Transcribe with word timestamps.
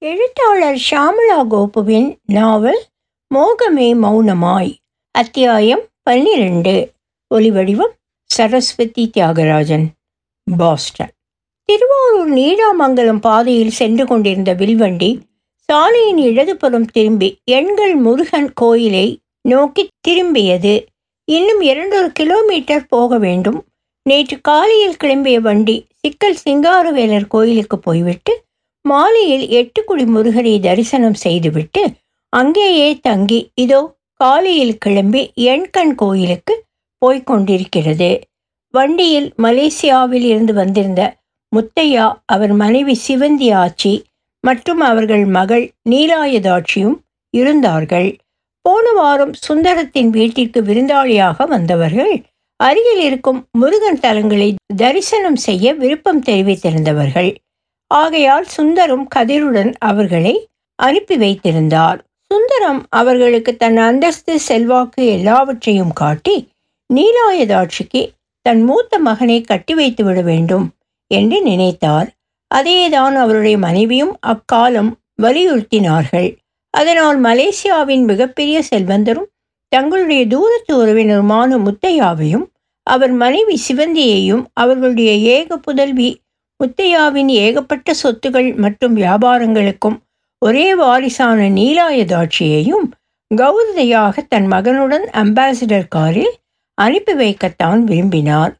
எழுத்தாளர் 0.00 0.82
ஷாமலா 0.90 1.46
கோபுவின் 1.48 2.18
நாவல் 2.26 2.84
மோகமே 3.34 3.94
மௌனமாய் 3.94 4.74
அத்தியாயம் 5.10 5.80
பன்னிரண்டு. 6.02 6.92
ஒலிவடிவம் 7.34 7.94
சரஸ்வதி 8.24 9.10
தியாகராஜன் 9.16 9.84
பாஸ்டன். 10.56 11.10
திருவாரூர் 11.64 12.32
நீடாமங்கலம் 12.32 13.20
பாதையில் 13.20 13.70
சென்று 13.70 14.06
கொண்டிருந்த 14.06 14.52
வில்வண்டி 14.52 15.20
சாலையின் 15.64 16.18
இடதுபுறம் 16.18 16.84
திரும்பி 16.84 17.38
எண்கள் 17.44 17.94
முருகன் 17.94 18.52
கோயிலை 18.52 19.18
நோக்கி 19.48 19.88
திரும்பியது. 20.08 20.84
இன்னும் 21.24 21.60
இரண்டொரு 21.60 22.12
கிலோமீட்டர் 22.12 22.86
போக 22.86 23.18
வேண்டும். 23.18 23.64
நேற்று 24.02 24.40
காலையில் 24.40 24.96
கிளம்பிய 25.04 25.40
வண்டி 25.40 25.86
சிக்கல் 25.92 26.38
சிங்காரவேலர் 26.48 27.26
கோயிலுக்கு 27.26 27.78
போய்விட்டு 27.78 28.46
மாலையில் 28.88 29.46
எட்டுக்குடி 29.58 30.04
முருகனை 30.06 30.54
தரிசனம் 30.60 31.18
செய்துவிட்டு 31.22 31.82
அங்கேயே 32.32 32.88
தங்கி 33.00 33.40
இதோ 33.54 33.80
காலையில் 34.20 34.78
கிளம்பி 34.78 35.22
எண்கண் 35.46 35.94
கோயிலுக்கு 35.94 36.54
போய்க் 37.02 37.26
கொண்டிருக்கிறது 37.26 38.10
வண்டியில் 38.74 39.28
மலேசியாவில் 39.42 40.26
இருந்து 40.32 40.52
வந்திருந்த 40.52 41.02
முத்தையா 41.52 42.06
அவர் 42.26 42.52
மனைவி 42.52 42.94
சிவந்தி 43.06 43.48
ஆச்சி 43.54 43.92
மற்றும் 44.44 44.80
அவர்கள் 44.80 45.24
மகள் 45.36 45.64
நீலாயதாட்சியும் 45.90 46.96
இருந்தார்கள். 47.34 48.08
போன 48.64 48.86
வாரம் 48.92 49.34
சுந்தரத்தின் 49.46 50.10
வீட்டிற்கு 50.10 50.60
விருந்தாளியாக 50.62 51.46
வந்தவர்கள் 51.46 52.14
அருகில் 52.60 53.02
இருக்கும் 53.04 53.40
முருகன் 53.52 54.00
தலங்களை 54.00 54.48
தரிசனம் 54.76 55.38
செய்ய 55.46 55.74
விருப்பம் 55.74 56.22
தெரிவித்திருந்தவர்கள். 56.22 57.30
ஆகையால் 57.90 58.46
சுந்தரம் 58.46 59.06
கதிருடன் 59.16 59.72
அவர்களை 59.78 60.34
அனுப்பி 60.78 61.16
வைத்திருந்தார். 61.16 61.98
சுந்தரம் 62.30 62.80
அவர்களுக்கு 62.90 63.56
தன் 63.56 63.76
அந்தஸ்து 63.76 64.40
செல்வாக்கு 64.40 65.06
எல்லாவற்றையும் 65.06 65.92
காட்டி 65.92 66.36
நீலாயதாட்சிக்கு 66.94 68.02
தன் 68.46 68.62
மூத்த 68.62 68.98
மகனை 68.98 69.38
கட்டி 69.40 69.74
வைத்து 69.74 70.04
விட 70.04 70.20
வேண்டும் 70.20 70.66
என்று 71.10 71.38
நினைத்தார். 71.42 72.08
அதேதான் 72.54 73.14
அவருடைய 73.14 73.58
மனைவியும் 73.58 74.14
அக்காலம் 74.26 74.90
வலியுறுத்தினார்கள். 75.22 76.28
அதனால் 76.74 77.18
மலேசியாவின் 77.22 78.04
மிகப்பெரிய 78.04 78.62
செல்வந்தரும் 78.70 79.30
தங்களுடைய 79.72 80.26
தூரத்து 80.26 80.72
உறவினருமான 80.76 81.58
முத்தையாவையும் 81.58 82.46
அவர் 82.86 83.12
மனைவி 83.12 83.56
சிவந்தியையும் 83.68 84.44
அவர்களுடைய 84.52 85.10
ஏக 85.36 85.56
புதல்வி 85.56 86.10
முத்தையாவின் 86.60 87.30
ஏகப்பட்ட 87.44 87.94
சொத்துகள் 88.02 88.48
மற்றும் 88.56 88.94
வியாபாரங்களுக்கும் 88.96 89.98
ஒரே 90.38 90.74
வாரிசான 90.74 91.48
நீலாயதாட்சியையும் 91.58 92.86
கௌரதையாக 93.30 94.22
தன் 94.28 94.46
மகனுடன் 94.46 95.06
அம்பாசிடர் 95.22 95.88
காரில் 95.88 96.32
அனுப்பி 96.78 97.14
வைக்கத்தான் 97.14 97.80
விரும்பினார். 97.84 98.52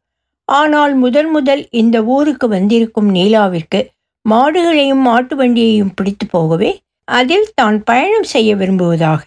ஆனால் 0.48 0.94
முதன் 0.94 1.30
முதல் 1.30 1.62
இந்த 1.70 1.96
ஊருக்கு 2.14 2.46
வந்திருக்கும் 2.48 3.08
நீலாவிற்கு 3.14 3.80
மாடுகளையும் 4.24 5.02
மாட்டு 5.08 5.34
வண்டியையும் 5.36 5.94
பிடித்து 5.94 6.26
போகவே 6.26 6.70
அதில் 7.08 7.48
தான் 7.54 7.78
பயணம் 7.82 8.28
செய்ய 8.32 8.50
விரும்புவதாக 8.56 9.24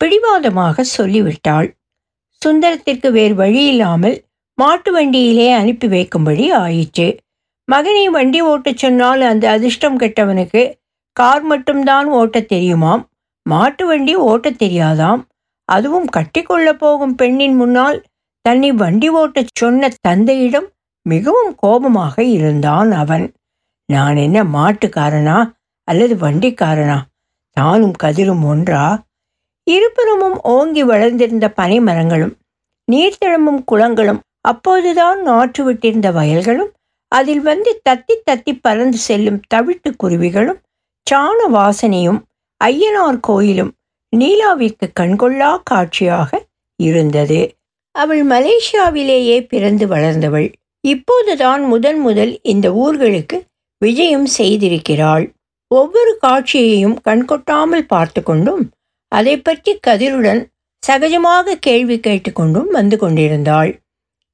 பிடிவாதமாக 0.00 0.84
சொல்லிவிட்டாள். 0.96 1.68
சுந்தரத்திற்கு 2.42 3.08
வேறு 3.10 3.34
வழியில்லாமல் 3.34 4.16
மாட்டு 4.58 4.90
வண்டியிலே 4.92 5.48
அனுப்பி 5.52 5.86
வைக்கும்படி 5.86 6.44
ஆயிற்று. 6.64 7.08
மகனை 7.68 8.08
வண்டி 8.08 8.42
ஓட்டச் 8.42 8.76
சொன்னால் 8.76 9.20
அந்த 9.20 9.50
அதிர்ஷ்டம் 9.50 9.98
கெட்டவனுக்கு 9.98 10.74
கார் 11.12 11.42
மட்டும்தான் 11.42 12.08
ஓட்டத் 12.08 12.52
தெரியுமாம்? 12.52 13.02
மாட்டு 13.42 13.86
வண்டி 13.86 14.16
ஓட்டத் 14.16 14.62
தெரியாதாம்? 14.62 15.20
அதுவும் 15.64 16.06
கட்டிக்கொள்ளப் 16.16 16.78
போகும் 16.78 17.14
பெண்ணின் 17.14 17.56
முன்னால் 17.56 18.02
தன்னை 18.40 18.72
வண்டி 18.72 19.10
ஓட்டச் 19.10 19.54
சொன்ன 19.54 19.88
தந்தையிடம் 20.00 20.68
மிகவும் 21.02 21.54
கோபமாக 21.54 22.22
இருந்தான் 22.22 22.92
அவன். 22.92 23.32
நான் 23.92 24.16
என்ன 24.16 24.44
மாட்டுக்காரனா 24.44 25.50
அல்லது 25.88 26.14
வண்டிக்காரனா? 26.14 26.98
தானும் 27.50 27.92
கதிரும் 28.02 28.44
ஒன்றா? 28.44 29.02
இருபுறமும் 29.70 30.40
ஓங்கி 30.42 30.82
வளர்ந்திருந்த 30.84 31.50
பனை 31.50 31.80
மரங்களும் 31.80 32.36
நீர்த்திழம்பும் 32.92 33.62
குளங்களும் 33.64 34.20
அப்போதுதான் 34.40 35.22
நாற்று 35.22 35.72
விட்டிருந்த 35.72 36.12
வயல்களும் 36.12 36.72
அதில் 37.14 37.42
வந்து 37.42 37.70
தத்தி 37.88 38.14
தத்தி 38.28 38.52
பறந்து 38.60 38.98
செல்லும் 38.98 39.40
தவிட்டு 39.54 39.90
குருவிகளும் 40.02 40.60
சாண 41.06 41.38
வாசனையும் 41.48 42.20
ஐயனார் 42.60 43.20
கோயிலும் 43.20 43.72
நீலாவிற்கு 44.12 44.86
கண்கொள்ளா 45.00 45.50
காட்சியாக 45.62 46.30
இருந்தது. 46.78 47.40
அவள் 47.94 48.22
மலேசியாவிலேயே 48.24 49.36
பிறந்து 49.46 49.84
வளர்ந்தவள். 49.86 50.48
இப்போதுதான் 50.84 51.62
முதன் 51.62 52.00
முதல் 52.00 52.32
இந்த 52.42 52.66
ஊர்களுக்கு 52.84 53.36
விஜயம் 53.82 54.28
செய்திருக்கிறாள். 54.38 55.24
ஒவ்வொரு 55.70 56.12
காட்சியையும் 56.20 56.96
கண்கொட்டாமல் 57.04 57.86
பார்த்து 57.86 58.20
கொண்டும் 58.22 58.64
அதை 59.12 59.34
பற்றி 59.38 59.72
கதிருடன் 59.86 60.42
சகஜமாக 60.82 61.56
கேள்வி 61.58 61.96
கேட்டுக்கொண்டும் 61.98 62.70
வந்து 62.70 62.96
கொண்டிருந்தாள். 62.98 63.70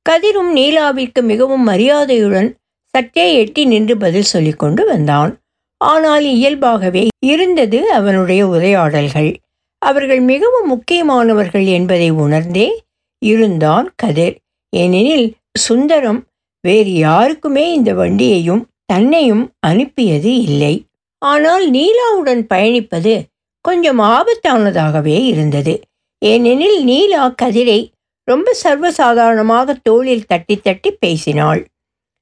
கதிரும் 0.06 0.50
நீலாவிற்கு 0.56 1.20
மிகவும் 1.22 1.64
மரியாதையுடன் 1.68 2.48
சற்றே 2.94 3.34
எட்டி 3.34 3.64
நின்று 3.64 3.96
பதில் 3.96 4.22
சொல்லிக்கொண்டு 4.22 4.84
வந்தான். 4.84 5.32
ஆனால் 5.76 6.24
இயல்பாகவே 6.24 7.08
இருந்தது 7.24 7.92
அவனுடைய 7.92 8.46
உரையாடல்கள். 8.46 9.30
அவர்கள் 9.78 10.20
மிகவும் 10.20 10.68
முக்கியமானவர்கள் 10.68 11.66
என்பதை 11.66 12.10
உணர்ந்தே 12.10 12.82
இருந்தான் 13.22 13.86
கதிர். 13.96 14.36
ஏனெனில் 14.72 15.36
சுந்தரம் 15.58 16.20
வேறு 16.60 16.92
யாருக்குமே 16.94 17.72
இந்த 17.72 17.94
வண்டியையும் 17.94 18.62
தன்னையும் 18.84 19.44
அனுப்பியது 19.60 20.32
இல்லை. 20.40 20.74
ஆனால் 21.18 21.70
நீலாவுடன் 21.70 22.42
பயணிப்பது 22.54 23.14
கொஞ்சம் 23.60 23.98
ஆபத்தானதாகவே 23.98 25.16
இருந்தது. 25.24 25.74
ஏனெனில் 26.18 26.78
நீலா 26.84 27.24
கதிரை 27.42 27.80
ரொம்ப 28.28 28.54
சர்வசாதாரணமாக 28.62 29.74
தோளில் 29.82 30.26
தட்டி 30.26 30.56
தட்டி 30.56 30.90
பேசினாள். 30.90 31.60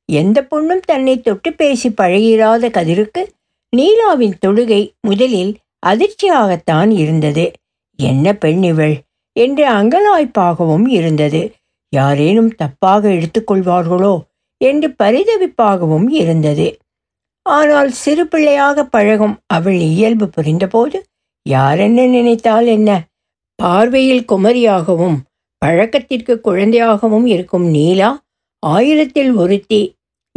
எந்த 0.08 0.46
பொண்ணும் 0.50 0.80
தன்னை 0.80 1.20
தொட்டு 1.20 1.52
பேசி 1.52 1.88
பழகிறாத 1.88 2.69
கதிருக்கு 2.69 3.22
நீலாவின் 3.76 4.36
தொழுகை 4.46 4.91
முதலில் 5.00 5.56
அதிர்ச்சியாகத்தான் 5.86 6.91
இருந்தது. 6.91 7.52
என்ன 7.96 8.32
பெண் 8.32 8.62
இவள்? 8.62 8.97
என்று 9.32 9.64
அங்கலாய்ப்பாகவும் 9.72 10.88
இருந்தது. 10.88 11.52
யாரேனும் 11.92 12.52
தப்பாக 12.62 13.04
எடுத்துக்கொள்வார்களோ? 13.08 14.14
என்று 14.56 14.94
பரிதவிப்பாகவும் 15.02 16.08
இருந்தது. 16.10 16.78
ஆனால் 17.42 17.91
சிறு 17.91 18.26
பிள்ளையாக 18.26 18.84
பழகும் 18.84 19.36
அவள் 19.47 19.78
இயல்பு 19.92 20.26
புரிந்தபோது 20.28 20.98
யாரென்ன 21.50 22.08
நினைத்தால் 22.08 22.66
என்ன? 22.66 22.91
பார்வையில் 23.54 24.24
குமரியாகவும் 24.32 25.18
பழக்கத்திற்கு 25.58 26.41
குழந்தையாகவும் 26.44 27.26
இருக்கும் 27.26 27.66
நீலா 27.66 28.10
ஆயிரத்தில் 28.66 29.32
ஒருத்தி 29.34 29.80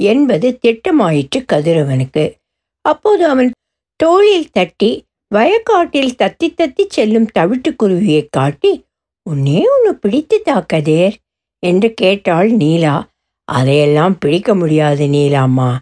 என்பது 0.01 0.59
திட்டமாயிற்று 0.61 1.45
கதிரவனுக்கு. 1.53 2.35
அப்போது 2.81 3.27
அவன் 3.27 3.51
தோளில் 3.95 4.51
தட்டி 4.51 5.03
வயக்காட்டில் 5.35 6.15
தத்தி 6.17 6.43
தத்தி 6.43 6.85
செல்லும் 6.87 7.27
தவிட்டுக்குருவியை 7.39 8.27
காட்டி 8.29 8.85
உன்னே 9.29 9.65
ஒன்று 9.69 9.95
பிடித்து 9.95 10.41
தாக்கதேர் 10.45 11.15
என்று 11.59 11.93
கேட்டாள் 11.93 12.49
நீலா. 12.51 13.07
அதையெல்லாம் 13.51 14.17
பிடிக்க 14.17 14.55
முடியாது 14.55 15.07
நீலாம்மா. 15.07 15.77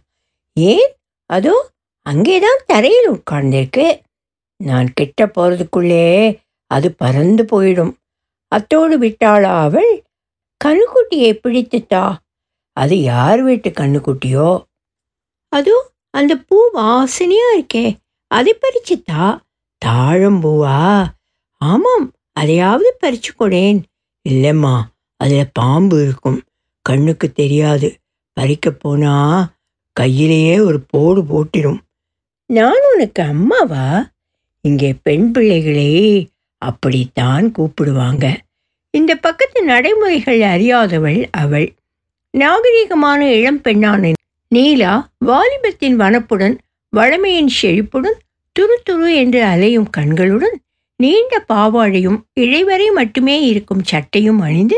ஏன்? 0.54 0.94
அதோ 1.26 1.70
அங்கேதான் 2.02 2.60
தரையில் 2.66 3.10
உட்கார்ந்திருக்கு. 3.10 4.00
நான் 4.64 4.94
கிட்ட 4.94 5.26
போறதுக்குள்ளே 5.26 6.38
அது 6.68 6.94
பறந்து 6.94 7.44
போயிடும். 7.44 7.94
அத்தோடு 8.48 9.00
விட்டாளா 9.00 9.62
அவள் 9.62 10.04
கண்ணுக்குட்டியை 10.66 11.32
பிடித்துத்தா 11.44 12.16
அது 12.80 12.96
யார் 13.02 13.42
வீட்டு 13.42 13.70
கண்ணுக்குட்டியோ? 13.70 14.50
அதோ 15.50 15.78
அந்த 16.10 16.34
பூ 16.48 16.58
வாசனையா 16.74 17.48
இருக்கே. 17.56 17.86
அதை 18.28 18.52
பறிச்சுத்தா? 18.56 19.24
தாழம்பூவா 19.86 20.78
ஆமாம் 21.62 22.06
அதையாவது 22.34 22.90
பறிச்சு 23.02 23.32
கொடேன். 23.40 23.80
இல்லைம்மா 24.30 24.76
அதில் 25.16 25.54
பாம்பு 25.54 25.96
இருக்கும். 26.02 26.40
கண்ணுக்கு 26.82 27.28
தெரியாது. 27.32 27.88
பறிக்க 28.34 28.72
போனா 28.72 29.16
கையிலேயே 29.94 30.60
ஒரு 30.60 30.80
போடு 30.82 31.22
போட்டிடும் 31.24 31.80
நான் 32.46 32.84
உனக்கு 32.94 33.22
அம்மாவா? 33.24 33.88
இங்கே 34.62 34.90
பெண் 35.04 35.32
பிள்ளைகளே 35.32 35.94
அப்படித்தான் 36.62 37.46
கூப்பிடுவாங்க. 37.52 38.26
இந்த 38.98 39.12
பக்கத்து 39.16 39.60
நடைமுறைகள் 39.64 40.40
அறியாதவள் 40.40 41.20
அவள். 41.32 41.68
நாகரிகமான 42.34 43.22
இளம் 43.38 43.62
பெண்ணான 43.62 44.12
நீலா 44.52 44.94
வாலிபத்தின் 45.26 45.96
வனப்புடன் 45.96 46.56
வளமையின் 46.94 47.52
செழிப்புடன் 47.62 48.18
துரு 48.56 48.76
துரு 48.90 49.10
என்று 49.16 49.44
அலையும் 49.44 49.90
கண்களுடன் 49.98 50.58
நீண்ட 50.96 51.34
பாவாழையும் 51.54 52.20
இழைவரை 52.40 52.88
மட்டுமே 52.94 53.36
இருக்கும் 53.42 53.84
சட்டையும் 53.84 54.40
அணிந்து 54.40 54.78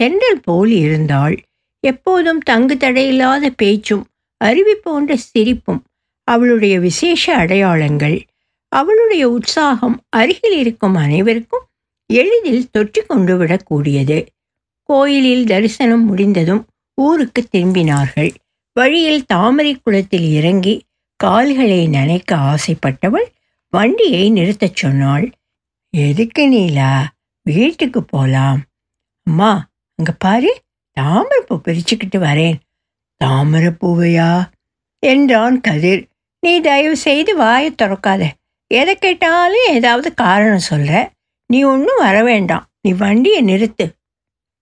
தென்றல் 0.00 0.40
போல் 0.40 0.70
இருந்தாள். 0.70 1.36
எப்போதும் 1.84 2.40
தங்கு 2.40 2.74
தடையில்லாத 2.74 3.50
பேச்சும் 3.56 4.04
அருவி 4.40 4.74
போன்ற 4.74 5.16
சிரிப்பும் 5.16 5.80
அவளுடைய 6.24 6.74
விசேஷ 6.80 7.34
அடையாளங்கள். 7.36 8.16
அவளுடைய 8.72 9.24
உற்சாகம் 9.28 9.96
அருகில் 10.08 10.56
இருக்கும் 10.58 10.94
அனைவருக்கும் 10.94 11.64
எளிதில் 12.10 12.68
தொற்றி 12.78 13.00
கொண்டு 13.06 13.34
விடக்கூடியது. 13.40 14.18
கோயிலில் 14.88 15.46
தரிசனம் 15.46 16.04
முடிந்ததும் 16.04 16.62
ஊருக்கு 16.98 17.48
திரும்பினார்கள். 17.52 18.34
வழியில் 18.72 19.24
தாமரை 19.24 19.74
குளத்தில் 19.74 20.32
இறங்கி 20.32 20.84
கால்களை 21.16 21.88
நனைக்க 21.88 22.36
ஆசைப்பட்டவள் 22.36 23.26
வண்டியை 23.68 24.32
நிறுத்தச் 24.32 24.76
சொன்னாள். 24.76 25.32
எதுக்கு 25.90 26.48
நீலா? 26.48 27.12
வீட்டுக்கு 27.42 28.04
போலாம். 28.04 28.62
அம்மா 29.22 29.66
அங்க 29.94 30.12
பாரு 30.12 30.62
தாமரைப்பூ 30.92 31.56
பிரிச்சுக்கிட்டு 31.56 32.16
வரேன். 32.16 32.54
தாமரைப்பூவையா 33.24 34.44
என்றான் 34.98 35.60
கதிர். 35.60 36.08
நீ 36.40 36.60
தயவு 36.60 36.96
செய்து 36.96 37.36
வாயை 37.36 37.74
திறக்காத. 37.82 38.26
எதை 38.66 38.94
கேட்டாலும் 38.94 39.66
ஏதாவது 39.68 40.14
காரணம் 40.14 40.60
சொல்ற. 40.70 41.08
நீ 41.46 41.62
ஒன்றும் 41.62 41.98
வர 41.98 42.22
வேண்டாம். 42.22 42.68
நீ 42.80 42.92
வண்டியை 42.92 43.44
நிறுத்து. 43.44 43.97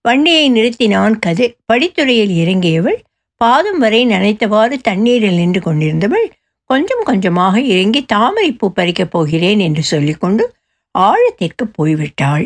வண்டியை 0.07 0.45
நிறுத்தினான் 0.51 1.15
கதிர். 1.19 1.55
படித்துறையில் 1.69 2.35
இறங்கியவள் 2.43 2.99
பாதம் 3.41 3.79
வரை 3.79 4.07
நனைத்தவாறு 4.07 4.77
தண்ணீரில் 4.83 5.35
நின்று 5.35 5.61
கொண்டிருந்தவள் 5.61 6.27
கொஞ்சம் 6.71 7.03
கொஞ்சமாக 7.05 7.61
இறங்கி 7.61 8.01
தாமரைப்பூ 8.05 8.67
பறிக்கப் 8.73 9.11
போகிறேன் 9.11 9.59
என்று 9.59 9.83
சொல்லிக்கொண்டு 9.83 10.45
ஆழத்திற்கு 10.95 11.65
போய்விட்டாள். 11.77 12.45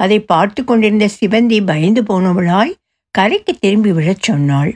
அதை 0.00 0.18
பார்த்து 0.20 0.60
கொண்டிருந்த 0.64 1.06
சிவந்தி 1.18 1.58
பயந்து 1.66 2.02
போனவளாய் 2.02 2.72
கரைக்கு 3.14 3.52
திரும்பி 3.54 3.90
விழச் 3.92 4.26
சொன்னாள். 4.28 4.70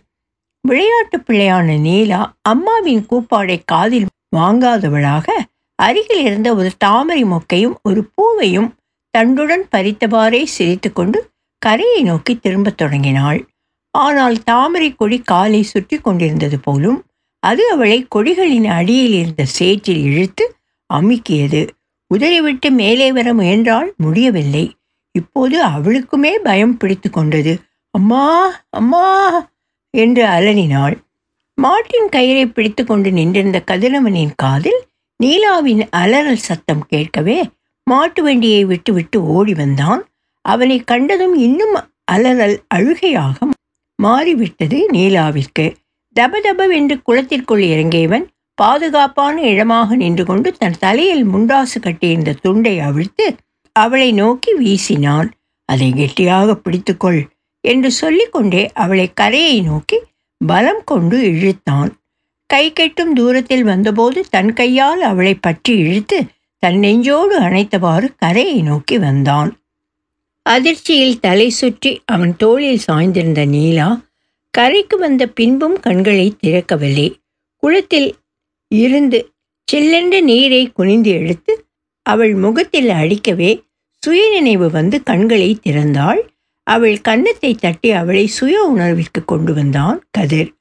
விளையாட்டு 0.61 1.19
பிள்ளையான 1.19 1.77
நீலா 1.79 2.21
அம்மாவின் 2.43 3.05
கூப்பாடை 3.11 3.57
காதில் 3.65 4.09
வாங்காதவளாக 4.37 5.27
அருகில் 5.79 6.25
இருந்த 6.25 6.49
ஒரு 6.55 6.71
தாமரை 6.79 7.25
மொக்கையும் 7.25 7.77
ஒரு 7.83 8.01
பூவையும் 8.15 8.71
தண்டுடன் 9.19 9.65
பறித்தவாறே 9.73 10.43
சிரித்துக்கொண்டு 10.57 11.19
கரையை 11.59 12.03
நோக்கி 12.03 12.33
திரும்பத் 12.37 12.77
தொடங்கினாள். 12.77 13.41
ஆனால் 13.95 14.37
தாமரை 14.43 14.91
கொடி 14.95 15.19
காலை 15.21 15.63
சுற்றி 15.63 15.97
கொண்டிருந்தது 15.99 16.59
போலும் 16.61 16.99
அது 17.43 17.63
அவளை 17.73 17.99
கொடிகளின் 18.15 18.69
அடியில் 18.69 19.13
இருந்த 19.13 19.43
சேற்றில் 19.45 20.03
இழுத்து 20.03 20.45
அமுக்கியது. 20.91 21.63
உதறிவிட்டு 22.11 22.69
மேலே 22.71 23.13
வர 23.13 23.29
முயன்றால் 23.35 23.95
முடியவில்லை. 23.97 24.65
இப்போது 25.15 25.57
அவளுக்குமே 25.65 26.33
பயம் 26.43 26.77
பிடித்து 26.77 27.11
கொண்டது. 27.11 27.53
அம்மா 27.95 28.25
அம்மா 28.71 29.07
என்று 29.95 30.23
அலறினாள். 30.27 30.97
மாட்டின் 31.59 32.09
கயிறை 32.17 32.45
பிடித்து 32.53 32.83
கொண்டு 32.85 33.13
நின்றிருந்த 33.13 33.59
கதிரவனின் 33.71 34.33
காதில் 34.37 34.81
நீலாவின் 35.21 35.83
அலறல் 35.97 36.45
சத்தம் 36.49 36.85
கேட்கவே 36.87 37.39
மாட்டு 37.87 38.21
வண்டியை 38.23 38.65
விட்டுவிட்டு 38.65 39.19
ஓடி 39.27 39.55
வந்தான். 39.55 40.03
அவனை 40.45 40.79
கண்டதும் 40.85 41.37
இன்னும் 41.39 41.75
அலறல் 42.13 42.57
அழுகையாக 42.75 43.49
மாறிவிட்டது 43.99 44.79
நீலாவிற்கு. 44.93 45.67
தபதபவென்று 46.17 46.97
குளத்திற்குள் 47.09 47.65
இறங்கியவன் 47.73 48.27
பாதுகாப்பான 48.59 49.37
இடமாக 49.43 49.97
நின்று 49.97 50.25
கொண்டு 50.25 50.49
தன் 50.53 50.79
தலையில் 50.79 51.25
முண்டாசு 51.27 51.79
கட்டியிருந்த 51.81 52.33
துண்டை 52.43 52.75
அவிழ்த்து 52.79 53.27
அவளை 53.77 54.11
நோக்கி 54.13 54.51
வீசினான். 54.61 55.29
அதை 55.69 55.89
கெட்டியாக 55.93 56.55
பிடித்துக்கொள் 56.55 57.21
என்று 57.65 57.91
சொல்லிக்கொண்டே 57.91 58.63
அவளை 58.75 59.07
கரையை 59.15 59.59
நோக்கி 59.63 59.99
பலம் 60.41 60.83
கொண்டு 60.85 61.19
இழுத்தான். 61.33 61.91
கை 62.51 62.65
கெட்டும் 62.73 63.13
தூரத்தில் 63.13 63.65
வந்தபோது 63.65 64.21
தன் 64.31 64.53
கையால் 64.53 65.03
அவளை 65.03 65.35
பற்றி 65.35 65.73
இழுத்து 65.79 66.19
தன் 66.63 66.79
நெஞ்சோடு 66.79 67.35
அணைத்தவாறு 67.41 68.09
கரையை 68.17 68.59
நோக்கி 68.63 68.99
வந்தான். 68.99 69.51
அதிர்ச்சியில் 70.47 71.21
தலை 71.21 71.51
சுற்றி 71.51 72.03
அவன் 72.05 72.37
தோளில் 72.37 72.81
சாய்ந்திருந்த 72.87 73.47
நீலா 73.47 74.01
கரைக்கு 74.51 74.99
வந்த 74.99 75.27
பின்பும் 75.27 75.81
கண்களை 75.81 76.37
திறக்கவில்லை. 76.43 77.21
குளத்தில் 77.57 78.15
இருந்து 78.69 79.33
சில்லென்ற 79.73 80.23
நீரை 80.23 80.73
குனிந்து 80.73 81.11
எடுத்து 81.11 81.65
அவள் 82.03 82.35
முகத்தில் 82.35 82.89
அடிக்கவே 82.89 83.63
சுயநினைவு 83.99 84.71
வந்து 84.71 85.03
கண்களை 85.03 85.59
திறந்தாள். 85.67 86.21
அவள் 86.63 87.01
கன்னத்தை 87.01 87.55
தட்டி 87.55 87.91
அவளை 87.91 88.27
சுய 88.27 88.73
உணர்விற்கு 88.75 89.25
கொண்டு 89.25 89.55
வந்தான் 89.55 90.05
கதிர். 90.11 90.53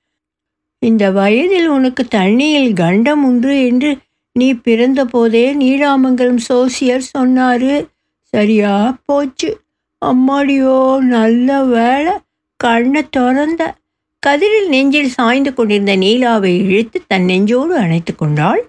இந்த 0.80 1.12
வயதில் 1.12 1.68
உனக்கு 1.68 2.04
தண்ணியில் 2.16 2.74
கண்டம் 2.74 3.26
உண்டு 3.26 3.66
என்று 3.66 3.98
நீ 4.32 4.54
பிறந்தபோதே 4.54 5.46
நீடாமங்கலம் 5.58 6.42
சோசியர் 6.50 7.02
சொன்னாரு. 7.18 7.88
சரியா? 8.22 8.98
போச்சு. 9.06 9.63
அம்மாடியோ 10.04 11.00
நல்ல 11.00 11.64
வேலை 11.64 12.14
கண்ணை 12.58 13.10
திறந்த 13.10 13.76
கதிரில் 14.28 14.68
நெஞ்சில் 14.68 15.10
சாய்ந்து 15.10 15.54
கொண்டிருந்த 15.54 15.98
நீலாவை 15.98 16.58
இழுத்து 16.64 17.02
தன் 17.08 17.24
நெஞ்சோடு 17.24 17.76
அணைத்து 17.76 18.16
கொண்டாள் 18.16 18.66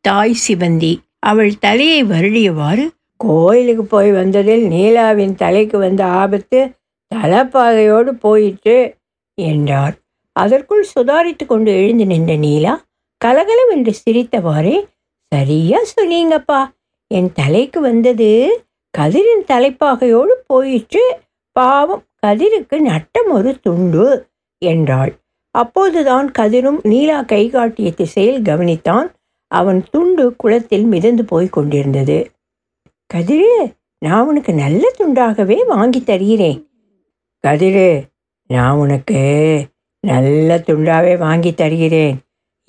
தாய் 0.00 0.34
சிவந்தி. 0.48 0.98
அவள் 1.18 1.58
தலையை 1.58 2.04
வருடியவாறு 2.04 2.88
கோயிலுக்கு 3.16 3.84
போய் 3.84 4.12
வந்ததில் 4.12 4.64
நீலாவின் 4.66 5.34
தலைக்கு 5.34 5.78
வந்த 5.78 6.04
ஆபத்து 6.04 6.74
தலைப்பாதையோடு 7.14 8.08
போயிட்டு 8.08 8.96
என்றார் 9.34 9.94
அதற்குள் 10.32 10.86
சுதாரித்து 10.96 11.46
கொண்டு 11.46 11.70
எழுந்து 11.72 12.06
நின்ற 12.06 12.36
நீலா 12.36 12.86
கலகலவென்று 13.24 13.94
சிரித்தவாறே 14.04 14.86
சரியா 15.28 15.78
சொன்னீங்கப்பா 16.00 16.66
என் 17.08 17.32
தலைக்கு 17.32 17.80
வந்தது 17.80 18.64
கதிரின் 18.94 19.44
தலைப்பாகையோடு 19.46 20.34
போயிற்று. 20.46 21.04
பாவம் 21.52 22.04
கதிருக்கு 22.26 22.78
நட்டம் 22.78 23.30
ஒரு 23.30 23.60
துண்டு 23.60 24.04
என்றாள். 24.58 25.12
அப்போதுதான் 25.50 26.32
கதிரும் 26.38 26.80
நீலா 26.82 27.22
கை 27.22 27.50
காட்டிய 27.50 27.92
திசையில் 27.92 28.42
கவனித்தான். 28.42 29.08
அவன் 29.46 29.84
துண்டு 29.90 30.36
குளத்தில் 30.36 30.84
மிதந்து 30.84 31.24
போய் 31.24 31.48
கொண்டிருந்தது. 31.48 32.30
கதிரு 33.14 33.52
நான் 33.98 34.26
உனக்கு 34.26 34.52
நல்ல 34.54 34.82
துண்டாகவே 34.98 35.66
வாங்கி 35.66 36.00
தருகிறேன். 36.02 36.58
கதிரு 37.44 37.88
நான் 38.46 38.76
உனக்கு 38.76 39.20
நல்ல 40.00 40.58
துண்டாவே 40.58 41.18
வாங்கி 41.18 41.54
தருகிறேன். 41.54 42.16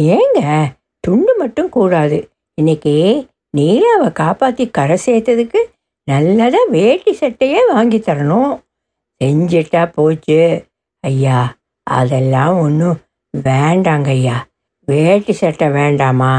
ஏங்க 0.04 0.66
துண்டு 1.00 1.36
மட்டும் 1.38 1.70
கூடாது. 1.70 2.30
இன்னைக்கு 2.54 3.28
நீலாவை 3.58 4.12
காப்பாற்றி 4.12 4.70
கரை 4.70 4.98
சேர்த்ததுக்கு 5.06 5.60
நல்லதாக 6.10 6.66
வேட்டி 6.70 7.12
சட்டையே 7.20 7.60
வாங்கி 7.74 8.00
தரணும். 8.00 8.54
செஞ்சிட்டா 9.22 9.82
போச்சு. 9.92 10.40
ஐயா 11.04 11.40
அதெல்லாம் 11.88 12.56
ஒன்றும் 12.58 13.00
வேண்டாங்க 13.34 14.08
ஐயா. 14.08 14.38
வேட்டி 14.88 15.34
சட்டை 15.34 15.68
வேண்டாமா? 15.70 16.34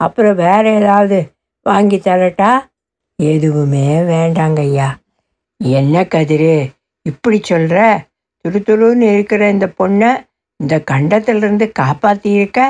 அப்புறம் 0.00 0.36
வேற 0.36 0.64
ஏதாவது 0.70 1.18
வாங்கி 1.66 1.96
தரட்டா? 1.96 2.50
எதுவுமே 3.18 3.86
வேண்டாங்க 4.12 4.58
ஐயா. 4.58 4.88
என்ன 5.60 6.02
கதிரு 6.02 6.54
இப்படி 7.06 7.38
சொல்கிற 7.42 7.78
துரு 8.44 8.58
துருன்னு 8.68 9.06
இருக்கிற 9.12 9.42
இந்த 9.50 9.66
பொண்ணை 9.78 10.10
இந்த 10.60 10.74
கண்டத்திலிருந்து 10.90 11.66
காப்பாற்றியிருக்க 11.78 12.60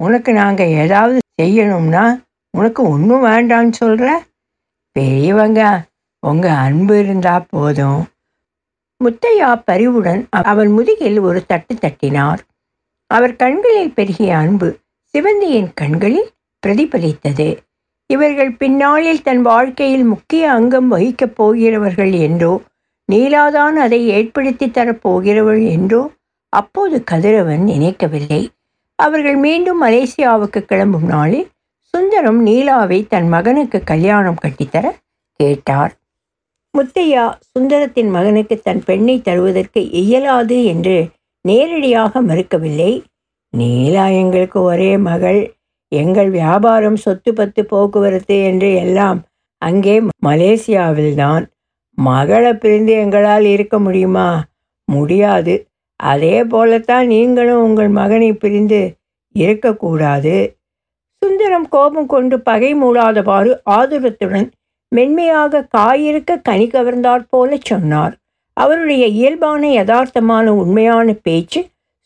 உனக்கு 0.00 0.32
நாங்கள் 0.32 0.74
ஏதாவது 0.82 1.18
செய்யணும்னா 1.42 2.04
உனக்கு 2.54 2.82
ஒன்றும் 2.88 3.24
வேண்டாம்னு 3.24 3.72
சொல்கிற 3.72 4.08
பெரியவங்க 4.96 5.60
உங்கள் 6.22 6.58
அன்பு 6.66 6.98
இருந்தால் 6.98 7.48
போதும். 7.48 8.02
முத்தையா 9.00 9.62
பரிவுடன் 9.64 10.26
அவள் 10.30 10.68
முதுகில் 10.68 11.18
ஒரு 11.18 11.40
தட்டு 11.46 11.74
தட்டினார். 11.74 12.40
அவர் 13.06 13.36
கண்களில் 13.36 13.94
பெருகிய 13.94 14.36
அன்பு 14.36 14.68
சிவந்தியின் 15.14 15.70
கண்களில் 15.74 16.30
பிரதிபலித்தது. 16.66 17.48
இவர்கள் 18.06 18.52
பின்னாளில் 18.52 19.22
தன் 19.22 19.42
வாழ்க்கையில் 19.42 20.04
முக்கிய 20.04 20.50
அங்கம் 20.52 20.88
வகிக்கப் 20.92 21.34
போகிறவர்கள் 21.34 22.12
என்றோ 22.12 22.60
நீலாதான் 23.12 23.76
அதை 23.76 24.00
ஏற்படுத்தி 24.08 24.66
தரப்போகிறவள் 24.66 25.62
என்றோ 25.70 26.02
அப்போது 26.48 27.04
கதிரவன் 27.10 27.62
நினைக்கவில்லை. 27.62 28.42
அவர்கள் 28.98 29.36
மீண்டும் 29.36 29.82
மலேசியாவுக்கு 29.82 30.60
கிளம்பும் 30.60 31.06
நாளில் 31.06 31.48
சுந்தரம் 31.94 32.40
நீலாவை 32.46 32.98
தன் 33.06 33.28
மகனுக்கு 33.28 33.78
கல்யாணம் 33.84 34.40
கட்டித்தர 34.42 34.86
கேட்டார். 35.40 35.92
முத்தையா 36.78 37.24
சுந்தரத்தின் 37.50 38.10
மகனுக்கு 38.10 38.60
தன் 38.60 38.82
பெண்ணை 38.84 39.20
தருவதற்கு 39.20 39.90
இயலாது 39.90 40.64
என்று 40.64 41.08
நேரடியாக 41.44 42.22
மறுக்கவில்லை. 42.22 42.92
நீலா 43.50 44.06
எங்களுக்கு 44.06 44.62
ஒரே 44.62 44.96
மகள். 44.96 45.40
எங்கள் 45.88 46.30
வியாபாரம் 46.30 46.96
சொத்து 46.96 47.32
பத்து 47.32 47.64
போக்குவரத்து 47.64 48.36
என்று 48.42 48.74
எல்லாம் 48.74 49.18
அங்கே 49.62 50.00
மலேசியாவில்தான். 50.26 51.44
மகளை 51.98 52.52
பிரிந்து 52.54 52.92
எங்களால் 52.92 53.44
இருக்க 53.44 53.78
முடியுமா? 53.78 54.44
முடியாது. 54.88 55.54
அதே 55.96 56.44
போலத்தான் 56.44 57.06
நீங்களும் 57.06 57.62
உங்கள் 57.62 57.88
மகனை 57.88 58.32
பிரிந்து 58.32 58.80
இருக்கக்கூடாது. 59.34 60.36
சுந்தரம் 61.22 61.68
கோபம் 61.68 62.06
கொண்டு 62.06 62.40
பகை 62.40 62.74
மூடாதவாறு 62.74 63.52
ஆதுரத்துடன் 63.70 64.48
மென்மையாக 64.94 65.66
காயிருக்க 65.76 66.40
கனி 66.42 66.66
கவர்ந்தாற் 66.66 67.28
போல 67.28 67.58
சொன்னார். 67.62 68.14
அவருடைய 68.56 69.06
இயல்பான 69.06 69.68
யதார்த்தமான 69.68 70.46
உண்மையான 70.62 71.12
பேச்சு 71.12 71.60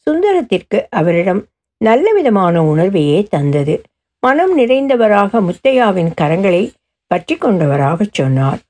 சுந்தரத்திற்கு 0.07 0.79
அவரிடம் 0.91 1.43
நல்ல 1.81 2.13
விதமான 2.13 2.63
உணர்வையே 2.63 3.19
தந்தது. 3.29 3.75
மனம் 4.23 4.59
நிறைந்தவராக 4.59 5.41
முத்தையாவின் 5.41 6.13
கரங்களை 6.21 6.63
பற்றி 7.11 7.35
கொண்டவராக 7.37 8.07
சொன்னார். 8.11 8.61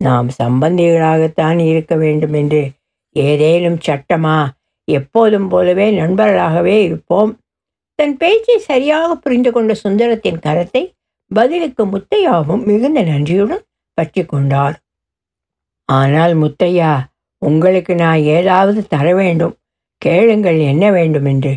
நாம் 0.00 0.28
சம்பந்திகளாகத்தான் 0.42 1.58
இருக்க 1.64 1.94
வேண்டும் 1.96 2.32
என்று 2.32 2.62
ஏதேனும் 3.16 3.78
சட்டமா? 3.88 4.38
எப்போதும் 4.88 5.48
போலவே 5.48 5.86
நண்பர்களாகவே 5.90 6.76
இருப்போம். 6.82 7.32
தன் 7.98 8.16
பேச்சை 8.16 8.56
சரியாக 8.58 9.14
புரிந்து 9.14 9.50
கொண்ட 9.52 9.72
சுந்தரத்தின் 9.84 10.40
கரத்தை 10.46 10.82
பதிலுக்கு 11.30 11.82
முத்தையாவும் 11.86 12.62
மிகுந்த 12.64 13.00
நன்றியுடன் 13.02 13.64
பற்றி 13.98 14.22
கொண்டார் 14.24 14.76
ஆனால் 15.88 16.34
முத்தையா 16.42 16.90
உங்களுக்கு 17.42 17.92
நான் 17.94 18.20
ஏதாவது 18.36 18.80
தர 18.86 19.06
வேண்டும். 19.14 19.54
கேளுங்கள் 20.02 20.58
என்ன 20.72 20.84
வேண்டும் 20.90 21.24
என்று 21.24 21.52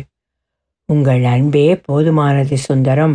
உங்கள் 0.88 1.22
அன்பே 1.24 1.66
போதுமானது 1.86 2.56
சுந்தரம். 2.68 3.14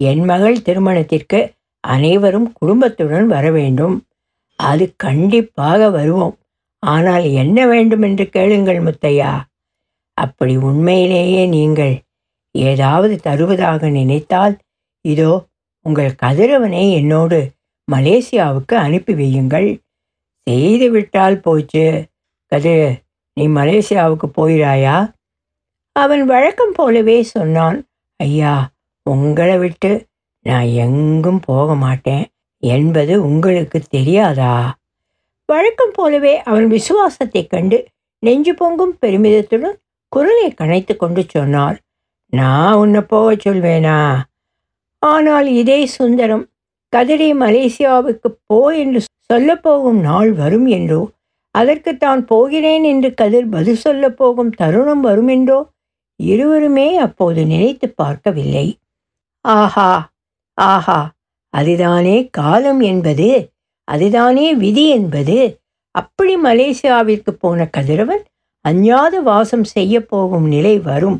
என் 0.00 0.24
மகள் 0.24 0.58
திருமணத்திற்கு 0.62 1.40
அனைவரும் 1.84 2.48
குடும்பத்துடன் 2.52 3.26
வர 3.26 3.46
வேண்டும். 3.50 3.96
அது 4.58 4.84
கண்டிப்பாக 4.96 5.90
வருவோம். 5.90 6.36
ஆனால் 6.82 7.24
என்ன 7.42 7.58
வேண்டும் 7.66 8.04
என்று 8.08 8.24
கேளுங்கள் 8.28 8.80
முத்தையா. 8.80 9.32
அப்படி 10.18 10.54
உண்மையிலேயே 10.68 11.42
நீங்கள் 11.46 11.94
ஏதாவது 12.54 13.14
தருவதாக 13.20 13.90
நினைத்தால் 13.90 14.54
இதோ 15.04 15.32
உங்கள் 15.88 16.14
கதிரவனை 16.22 16.92
என்னோடு 16.92 17.50
மலேசியாவுக்கு 17.92 18.74
அனுப்பி 18.74 19.14
வையுங்கள். 19.14 19.78
செய்து 20.44 20.90
விட்டால் 20.90 21.40
போச்சு. 21.40 22.04
கதிர் 22.46 23.02
நீ 23.34 23.48
மலேசியாவுக்கு 23.48 24.28
போயிறாயா 24.36 25.12
அவன் 25.92 26.24
வழக்கம் 26.24 26.72
போலவே 26.72 27.22
சொன்னான். 27.22 27.86
ஐயா 28.16 28.70
உங்களை 29.02 29.58
விட்டு 29.58 30.06
நான் 30.40 30.64
எங்கும் 30.64 31.40
போக 31.40 31.74
மாட்டேன். 31.74 32.26
என்பது 32.58 33.22
உங்களுக்கு 33.22 33.80
தெரியாதா? 33.80 34.76
வழக்கம் 35.46 35.90
போலவே 35.92 36.42
அவன் 36.42 36.70
விசுவாசத்தைக் 36.70 37.48
கண்டு 37.48 37.86
நெஞ்சு 38.18 38.54
பொங்கும் 38.54 38.98
பெருமிதத்துடன் 39.06 39.76
குரலை 40.08 40.54
கணைத்து 40.54 40.96
கொண்டு 40.96 41.24
சொன்னார் 41.28 41.80
நான் 42.26 42.74
உன்னை 42.74 43.00
போக 43.00 43.34
சொல்வேனா? 43.34 44.22
ஆனால் 45.02 45.48
இதே 45.60 45.80
சுந்தரம் 45.96 46.44
கதிரை 46.92 47.30
மலேசியாவுக்கு 47.34 48.28
போ 48.48 48.58
என்று 48.82 49.00
சொல்லப்போகும் 49.32 50.00
நாள் 50.00 50.30
வரும் 50.32 50.68
என்றோ? 50.68 51.00
அதற்கு 51.54 51.92
தான் 51.96 52.22
போகிறேன் 52.24 52.84
என்று 52.84 53.08
கதிர் 53.14 53.48
பதில் 53.48 53.82
சொல்லப் 53.84 54.18
போகும் 54.18 54.52
தருணம் 54.52 55.00
வரும் 55.00 55.30
என்றோ? 55.36 55.58
இருவருமே 56.20 56.88
அப்போது 56.96 57.40
நினைத்து 57.46 57.86
பார்க்கவில்லை. 57.94 58.66
ஆஹா 59.44 59.90
ஆஹா 60.58 61.00
அதுதானே 61.54 62.16
காலம் 62.30 62.80
என்பது 62.90 63.28
அதுதானே 63.88 64.46
விதி 64.54 64.84
என்பது. 64.88 65.36
அப்படி 65.94 66.34
மலேசியாவிற்கு 66.38 67.32
போன 67.34 67.66
கதிரவன் 67.76 68.24
அஞ்ஞாத 68.64 69.14
வாசம் 69.20 69.66
செய்ய 69.74 69.94
போகும் 70.04 70.46
நிலை 70.46 70.74
வரும் 70.80 71.18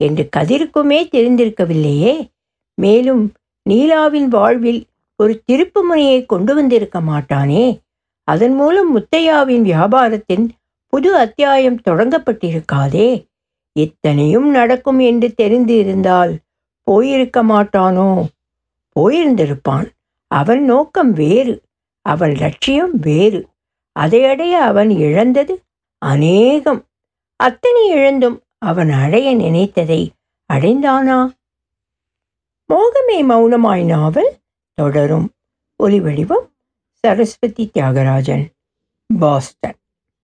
என்று 0.00 0.24
கதிருக்குமே 0.36 1.00
தெரிந்திருக்கவில்லையே. 1.14 2.14
மேலும் 2.74 3.32
நீலாவின் 3.70 4.24
வாழ்வில் 4.24 4.86
ஒரு 5.16 5.42
திருப்பு 5.52 5.72
முனையை 5.72 6.26
கொண்டு 6.26 6.54
வந்திருக்க 6.54 7.00
மாட்டானே. 7.00 7.80
அதன் 8.24 8.54
மூலம் 8.54 8.98
முத்தையாவின் 8.98 9.62
வியாபாரத்தின் 9.62 10.48
புது 10.86 11.16
அத்தியாயம் 11.16 11.80
தொடங்கப்பட்டிருக்காதே. 11.90 13.26
இத்தனையும் 13.72 14.50
நடக்கும் 14.50 14.98
என்று 14.98 15.34
தெரிந்து 15.34 15.78
இருந்தால் 15.78 16.38
போயிருக்க 16.82 17.44
மாட்டானோ? 17.44 18.24
போயிருந்திருப்பான். 19.00 19.88
அவன் 20.26 20.64
நோக்கம் 20.64 21.12
வேறு. 21.12 21.62
அவன் 22.02 22.34
லட்சியம் 22.34 22.98
வேறு. 22.98 23.46
அதை 23.92 24.24
அடைய 24.24 24.58
அவன் 24.58 24.90
இழந்தது 24.90 25.62
அநேகம். 25.98 26.84
அத்தனை 27.36 27.88
இழந்தும் 27.88 28.40
அவன் 28.58 28.90
அடைய 28.90 29.36
நினைத்ததை 29.36 30.08
அடைந்தானா? 30.52 31.30
மோகமே 32.72 33.24
மௌனமாய் 33.24 33.84
நாவல் 33.84 34.38
தொடரும். 34.74 35.30
ஒலிவடிவம் 35.82 36.46
சரஸ்வதி 36.98 37.70
தியாகராஜன். 37.74 38.50
பாஸ்டன். 39.18 39.74